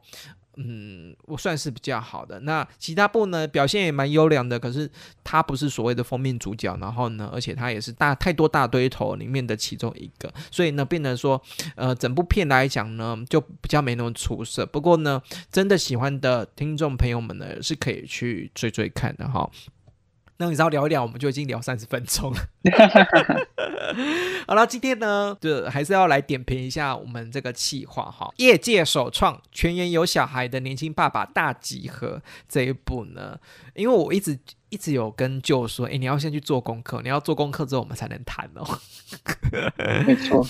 [0.57, 2.41] 嗯，我算是比较好的。
[2.41, 4.59] 那其他部呢，表现也蛮优良的。
[4.59, 4.91] 可是
[5.23, 11.41] 他不是所谓的封面主角，然后呢，而且他也是大太多大堆头里面的其中一个，所以呢，变成说，
[11.75, 14.65] 呃，整部片来讲呢，就比较没那么出色。
[14.67, 19.51] 不过呢，真的喜欢的听众朋友们呢，是可以去追追看的哈。
[20.39, 22.39] 那你知道聊一聊，我们就已经聊三十分钟了。
[24.47, 33.39] 好了，今天呢，就还是要来点评一下我们这个企划哈，业界首创全员有小孩的年轻爸爸大集合这一部呢，
[33.75, 38.79] 因为我一直一直有跟舅说，哎，你要先去做功课，你要做功课之后我们才能谈哦。
[40.07, 40.47] 没错，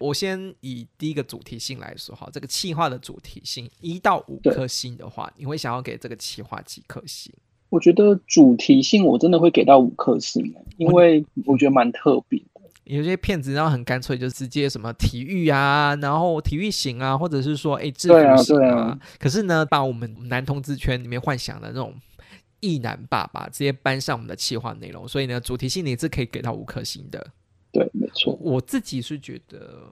[0.00, 7.32] 我先以第一个主题性来说哈，这个企划的主题性一到五颗星的话，你会想要给这个企划几颗星？
[7.76, 10.42] 我觉得主题性我真的会给到五颗星，
[10.78, 12.62] 因为我觉得蛮特别的。
[12.84, 18.98] 有些骗子然后很干脆，就直接什么体育啊，然后体育型啊，或者是说哎制服型啊。
[19.18, 21.92] 可是呢，把我们男同志圈里面幻想的那种
[22.60, 27.26] 异男爸爸直接搬上我们的企划内容，所以呢，主题性你是可以给到五颗星的。
[27.72, 28.38] 对，没错。
[28.40, 29.82] 我自己是觉得。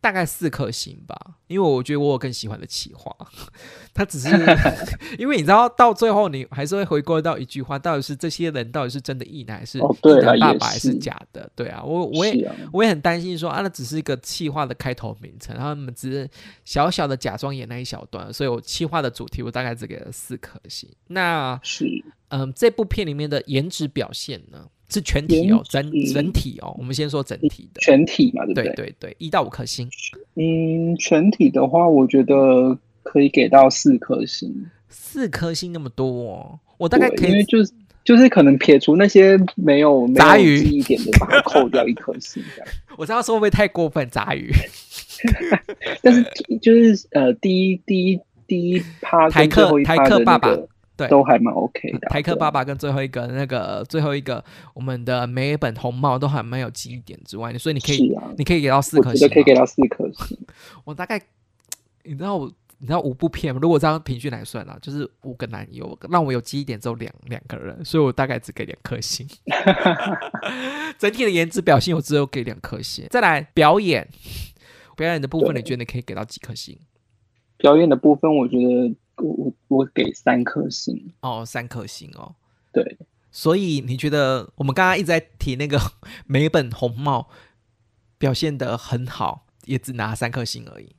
[0.00, 1.16] 大概四颗星吧，
[1.48, 3.14] 因为我觉得我有更喜欢的企划。
[3.92, 4.28] 他只是
[5.18, 9.82] 因为你知道，到最后你还是会回归到一句话：到底是这些人到底是真的意男，还是异
[10.22, 11.50] 男爸爸，还是假的？
[11.56, 16.28] 对啊，我我也我也很担心说啊，那只是一个企划的开头名称，他们只是
[16.64, 20.88] 小小的假装演那一小段，所以我企划的主题我大概只给了四颗星。
[21.08, 21.86] 那是
[22.28, 24.66] 嗯，这部片里面的颜值表现呢？
[24.88, 28.64] 是全体哦，整整体哦，我们先说整体的全体嘛，对不对？
[28.64, 29.88] 对对对，一到五颗星。
[30.34, 34.66] 嗯，全体的话，我觉得可以给到四颗星。
[34.88, 37.72] 四颗星那么多，我大概可以，因为就是
[38.02, 42.68] 就是可能撇除那些没有杂鱼一点的，把它扣掉一颗星这样。
[42.96, 44.50] 我知道说会不会太过分杂鱼，
[46.00, 46.24] 但是
[46.62, 50.56] 就是呃，第一第一第一趴台客台客爸爸。
[50.98, 52.00] 对，都还蛮 OK 的。
[52.10, 54.44] 台客爸爸跟最后一个那个最后一个
[54.74, 60.38] 我们的梅本红帽都还蛮有记忆点之外，所以你可以你可以给到四颗星，可以给到四颗星。
[60.84, 61.18] 我大概
[62.02, 62.52] 你知道我。
[62.80, 63.58] 你知道五部片吗？
[63.60, 69.26] 如果这样平均来算啊，就是五个男优，让我有记忆点只有两两个人，所以我大概只给两颗星。
[70.96, 73.04] 整体的颜值表现我只有给两颗星。
[73.10, 74.06] 再来表演，
[74.96, 76.78] 表演的部分你觉得你可以给到几颗星？
[77.56, 81.12] 表演的部分我觉得我我给三颗星。
[81.20, 82.34] 哦，三颗星哦。
[82.72, 82.96] 对，
[83.30, 85.78] 所以你觉得我们刚刚一直在提那个
[86.26, 87.28] 美本红帽
[88.18, 90.94] 表现的很好，也只拿三颗星而已。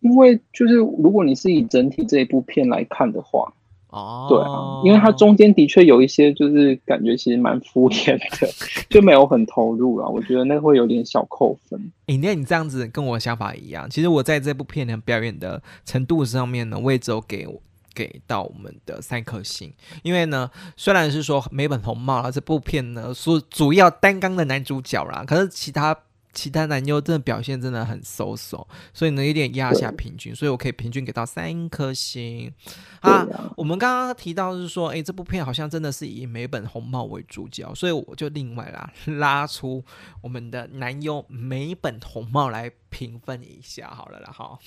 [0.00, 3.52] 因为就是如果你是以整体这一部片来看的话，
[3.90, 8.48] 哦，对啊，因为它中间的确有一些就是感觉其实蛮敷衍的，
[8.88, 10.06] 就没有很投入啊。
[10.10, 11.80] 我觉得那会有点小扣分。
[12.06, 13.88] 哎，那你这样子跟我想法一样。
[13.90, 17.46] 其实我在这部片的表演的程度上面呢，我也只有给
[17.94, 19.72] 给到我们的三颗星。
[20.02, 25.96] 因为呢，虽然是说美本红帽啊这部片呢，说主要担纲的男主角啦，可是其他。
[26.32, 32.52] 其他男优真的表现真的很 so so，所以呢有点压下平均，所以我可以平均给到三颗星。
[33.00, 33.26] 啊，
[33.56, 39.82] 我们刚刚提到是说，哎，这部片好像真的是以美本红帽为主角，所以我就另外啦 拉出
[40.22, 44.58] 我们的男优美本红帽来评分一下好了啦哈。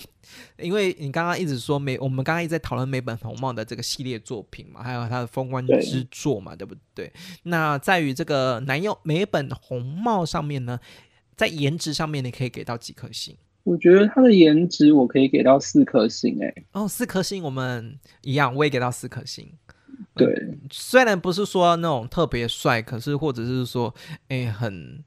[0.57, 7.13] 因为你刚刚一直说美，我们刚刚一直在讨论美本红帽的这个系列作品嘛，还有他的封关之作嘛，对不对？
[7.43, 10.79] 那在于这个男优美本红帽上面呢？
[11.35, 13.35] 在颜值上面，你可以给到几颗星？
[13.63, 19.49] 我觉得他的颜值我可以给到四颗星，哎，哦，四颗星，我们一样，我也给到四颗星。
[20.15, 20.27] 对，
[20.69, 23.95] 虽然不是说那种特别帅，可是或者是说，
[24.27, 25.01] 哎，很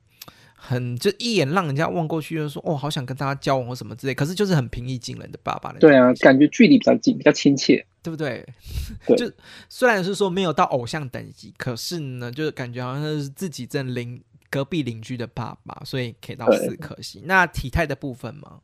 [0.55, 8.43] 很就一眼让人家望过去就说，哦，好想跟他交往或什么之类，可是就是很平易近人的爸爸对啊，感觉距离比较近，比较亲切，对不对？
[9.19, 9.31] 就
[9.69, 14.19] 虽然是说没有到偶像等级，可是呢，就是感觉好像是自己正邻。
[14.51, 17.23] 隔壁邻居的爸爸，所以给到四颗星。
[17.25, 18.61] 那体态的部分吗？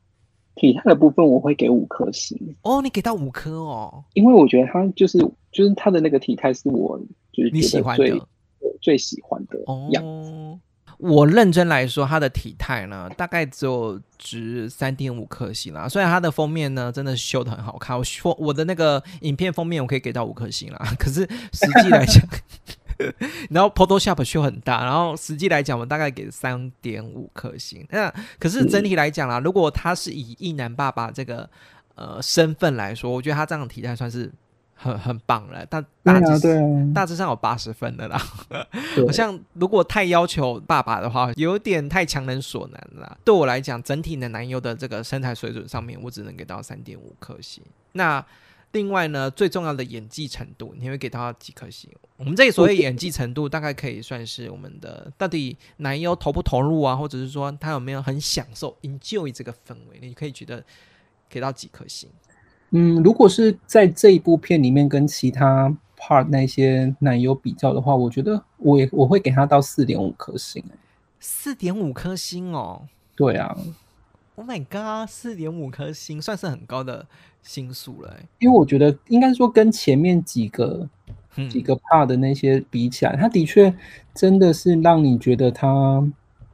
[0.55, 2.55] 体态的部分我会给五颗星。
[2.61, 5.17] 哦，你给到五颗哦，因为我觉得他就是
[5.51, 6.99] 就是他的那个体态是我
[7.31, 8.27] 就是你喜欢的
[8.79, 9.57] 最喜欢的
[9.91, 10.59] 样子。
[10.99, 15.89] 我认真来说，他的体态呢，大概只有值三点五颗星啦。
[15.89, 20.79] 虽然他的封面呢，真的修的很好看，我说我的那个影片封面我可以给到五颗星啦。
[20.99, 21.21] 可是
[21.51, 22.23] 实际来讲。
[23.49, 27.85] 然后 Photoshop 修很大，然后实际来讲，我大概给三点五颗星。
[27.89, 31.49] 那可是整体来讲啦，如果他是以一男爸爸这个
[31.95, 34.31] 呃身份来说，我觉得他这样的体态算是
[34.75, 35.65] 很很棒了。
[35.69, 36.53] 但大致
[36.93, 38.17] 大致上有八十分的啦。
[39.05, 43.17] 好像如果太要求爸爸的话，有点太强人所难了。
[43.23, 47.63] 对我来讲，整体的男优的这个身材水准上面，我只能给到三点五颗星。
[47.93, 48.23] 那
[48.73, 51.89] 另外呢，最重要的演技程度，你会给他几颗星？
[52.17, 59.99] 我们这里所谓演技程度，大概可以算是我们的到底男优投不投入啊，或者是说他有没有很享受 enjoy 这个氛围？
[60.01, 60.63] 你可以觉得
[61.29, 62.09] 给到几颗星？
[62.71, 70.63] 嗯，如果是在这一部片里面跟其他 part 那些男优比较的话，我觉得我也我会给他到四点五颗星。
[71.19, 72.87] 四点五颗星哦？
[73.15, 73.55] 对啊。
[74.35, 77.05] Oh my god，四点五颗星算是很高的
[77.41, 78.17] 星数了。
[78.39, 80.89] 因为我觉得应该说跟前面几个
[81.49, 83.73] 几个 part 的那些比起来，他的确
[84.13, 86.03] 真的是让你觉得他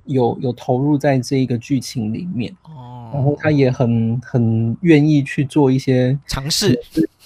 [0.06, 6.78] 有有投入在这一个剧情里面哦，然后他也很很愿意去做一些尝试，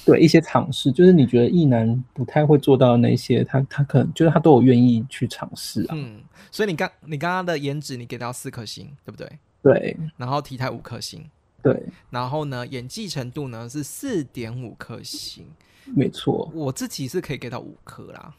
[0.05, 5.95] 对一些尝试，就是你觉得意男不太会做到那些，他他可能就是他都有愿意去尝试啊。
[5.97, 9.27] 嗯，所以你刚你刚刚的颜值你给到四颗星，对不对？
[9.63, 11.23] 对，然后体态五颗星，
[11.63, 15.47] 对，然后呢，演技程度呢是四点五颗星，
[15.85, 18.33] 没错，我自己是可以给到五颗啦。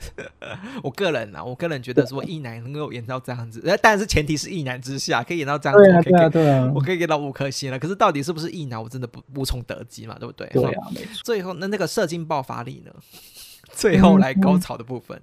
[0.82, 7.78] 我个人啊，我个人觉得说，一男能够演到这样子，呃，但是前提是一男之下可以演到这样子，对啊，对啊，对啊，我可以给到五颗星了。
[7.78, 10.46] 可是到底是不是一男，我真的不无从得知嘛，对不对？
[10.54, 11.20] 对啊，没错。
[11.22, 12.94] 最后那那个射精爆发力呢？
[13.74, 15.20] 最后来高潮的部分。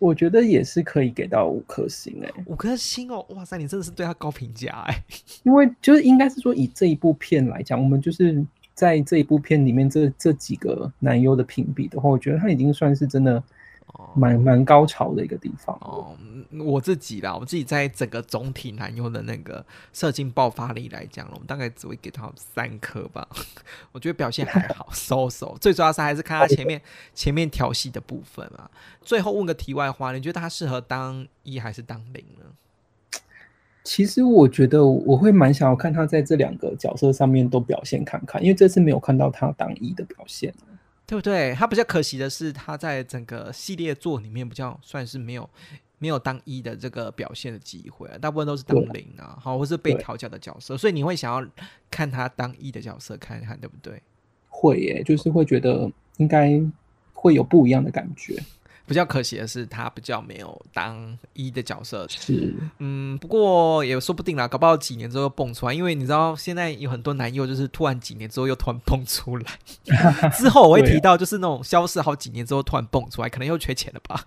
[0.00, 5.04] 我觉得也是可以给到五颗星哎，五颗星哦，哇塞，你真的是对他高评价哎。
[5.44, 8.44] 因为就是应该是说以这一部片来讲，我们就是
[8.74, 13.40] 在这一部片里面这这几个男优的评比的话，我觉得他已经算是真的。
[14.14, 16.16] 蛮蛮高潮的一个地方哦，
[16.64, 23.28] 我自己啦，我自己在整个总体男优的那个射精爆发力来讲，我们大概只会给他三颗吧。
[23.92, 25.56] 我觉得表现还好， 收收。
[25.60, 26.80] 最主要是还是看他前面
[27.14, 28.70] 前面调戏的部分啊。
[29.00, 32.46] 最后问个题外话，你觉得他适合当一还是当零呢？
[33.82, 40.52] 其实我觉得我会蛮想要看他在这两个角色上面都表现看看，因为这次没有看到他当一的表现。
[41.10, 41.52] 对不对？
[41.54, 45.50] 他比较可惜的是，他在整个系列作里面比较算是没有
[45.98, 51.44] 没有当一的这个表现的机会，大部分都是当零啊，好，或是被调教的角色，所以你会想要
[51.90, 54.00] 看他当一的角色看一看，对不对？
[54.48, 56.62] 会耶，就是会觉得应该
[57.12, 58.40] 会有不一样的感觉。
[58.90, 62.04] 比较可惜的是，他比较没有当一的角色。
[62.08, 65.72] 是，嗯，不过也说不定啦，搞不好几年之后又蹦出来。
[65.72, 69.44] 因为你知道，现在有很多男优就是突然几年之后又突然蹦出来。
[70.34, 74.26] 之后我会提到，就是那种消失好几年之后突然蹦出来，可能又缺钱了吧。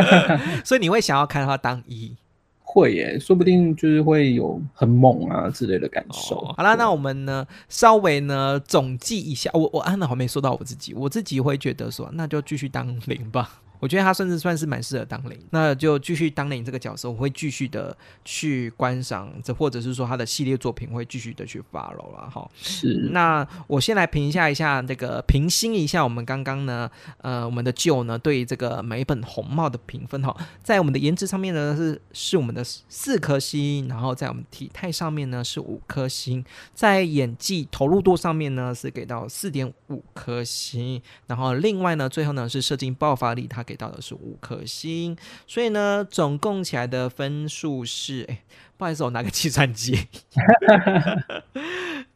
[0.66, 2.14] 所以你会想要看他当一。
[2.60, 6.38] 会耶，说不定就是会有很猛啊之类的感受。
[6.54, 13.62] 好啦，那我们呢，稍微呢总计一下，我我安娜还没说到我自己，我自己会觉得说，那就继续当零吧。
[13.80, 22.50] 我觉得他甚至算是蛮适合当零，那就继续当零这个角色，我会继续的去观赏，这或者是说他的系列作品会继续的去 follow 了哈。
[22.60, 43.64] 是，那我先来评价一下这个评星一下我们刚刚呢，呃，我们的旧呢对这个每本红帽的评分哈，在我们的颜值上面呢是是我们的四颗星，然后在我们体态上面呢是五颗星，在演技投入度上面呢是给到四点五颗星，然后另外呢最后呢是射精爆发力它。
[43.68, 45.14] 给到的是五颗星，
[45.46, 48.42] 所以呢，总共起来的分数是，哎，
[48.78, 50.06] 不好意思，我拿个计算机，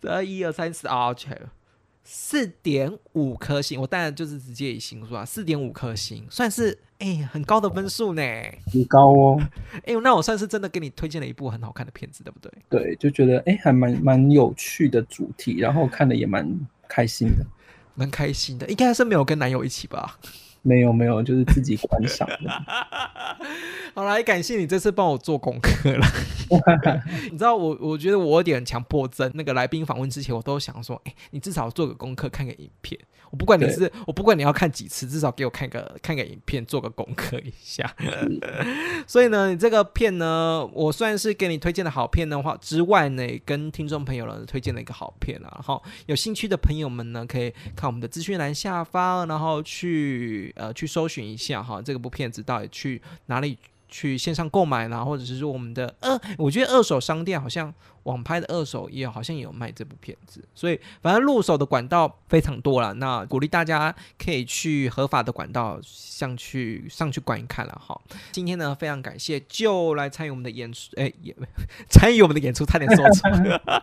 [0.00, 1.38] 这 一二三四啊，切，
[2.02, 8.22] 四点五颗星，我当然就是直接以星数啊，四点五颗星，算是哎很高的分数呢，
[8.72, 9.38] 很高哦，
[9.84, 12.50] 哎，那我算是真的给你推荐了一部很好看的片子，对不对？
[12.70, 16.48] 对，就觉得哎，还蛮蛮有趣的主题，然后看的也蛮
[16.88, 17.44] 开心的，
[17.94, 20.18] 蛮开心的，应该是没有跟男友一起吧。
[20.62, 22.50] 没有没有，就是自己观赏的。
[23.94, 26.06] 好了，也感谢你这次帮我做功课了。
[27.30, 29.30] 你知道我，我觉得我有点强迫症。
[29.34, 32.98] 那个来宾访问之前，我都想说，哎，你至少做个功课，看个影片。
[33.30, 37.90] 我不管你是，我不管你要看几次，至少给我看个看个影片，做个功课一下。
[39.08, 45.48] 所以呢，你这个片呢，我算是给你推荐的好片的话之外呢，跟听众朋友呢推荐了一个好片啊。
[45.54, 53.58] 然后有兴趣的朋友们呢，可以看我们的资讯栏下方，然后去呃去搜寻一下哈，这个部片子到底去哪里。
[53.92, 57.72] 去线上购买啦，或者是说我们的二，我觉得二手商店好像
[58.04, 62.94] 网拍的二手也好像也有卖这部片子，所以反正入手的管道非常多了。
[62.94, 68.00] 那鼓励大家可以去合法的管道上去上去观看了哈。
[68.32, 71.36] 今天呢，非常感谢就来参与我们的演出，哎，也
[71.90, 73.30] 参与我们的演出，差点说错，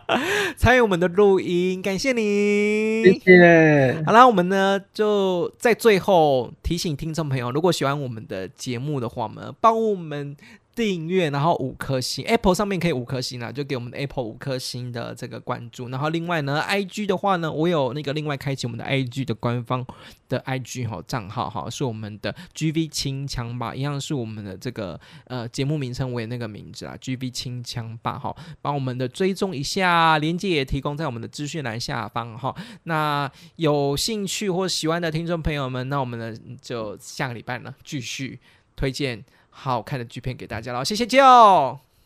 [0.58, 4.02] 参与我们的录音，感谢你，谢谢。
[4.04, 9.99] 好啦，我们呢就在最后提醒听众朋友，如果喜欢我们的节目的话，我们帮我。
[10.00, 10.36] 我们
[10.74, 15.88] 订阅，然后五颗星，Apple 上面可以五颗星啊，就给我们 Apple 五颗星的这个关注。
[15.88, 19.84] 然后另外呢，IG 的话呢，我有那个另外开启我们的 IG 的官方
[20.28, 32.54] 的 IG 哈账号哈，是我们的 GV 清枪吧，一样是我们的这个呃节目名称为那个名字啊，GV 清枪吧哈，帮我们的追踪一下，链接也提供在我们的资讯栏下方哈。
[32.84, 38.38] 那有兴趣或喜欢的听众朋友们，那我们呢就下个礼拜呢继续
[38.74, 39.22] 推荐。
[39.62, 41.18] 好看的剧片给大家了，谢谢 j，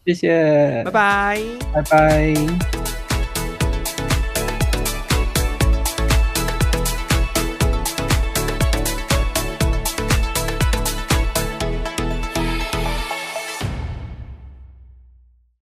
[0.04, 1.40] 谢谢，拜拜，
[1.72, 2.83] 拜拜。